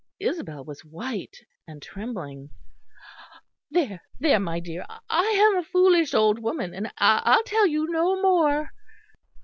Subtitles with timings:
[0.19, 2.49] Isabel was white and trembling.
[3.69, 4.83] "There, there, my dear.
[4.89, 8.71] I am a foolish old woman; and I'll tell you no more."